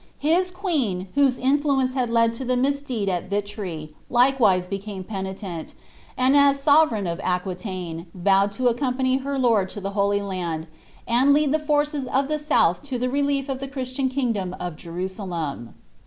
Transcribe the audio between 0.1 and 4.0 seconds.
tiis quecu, whose inSueuce had led to llie misdeed il Vitry,